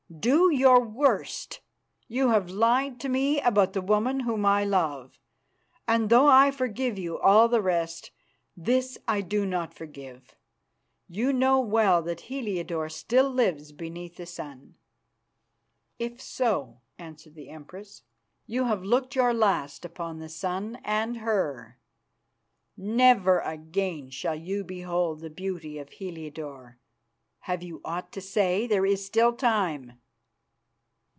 [0.19, 1.61] Do your worst.
[2.09, 5.17] You have lied to me about the woman whom I love,
[5.87, 8.11] and though I forgive you all the rest,
[8.55, 10.35] this I do not forgive.
[11.07, 14.75] You know well that Heliodore still lives beneath the sun."
[15.97, 18.03] "If so," answered the Empress,
[18.45, 21.79] "you have looked your last upon the sun and her.
[22.75, 26.77] Never again shall you behold the beauty of Heliodore.
[27.45, 28.67] Have you aught to say?
[28.67, 29.93] There is still time."